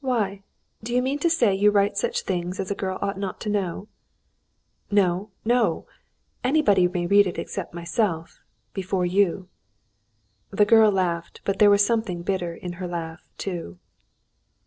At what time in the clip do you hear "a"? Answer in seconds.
2.70-2.74